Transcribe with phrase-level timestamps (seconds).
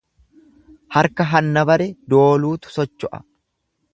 [0.95, 3.23] Harka hanna bare dooluutu socho'a.